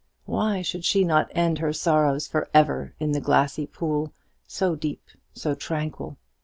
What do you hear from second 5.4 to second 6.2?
tranquil?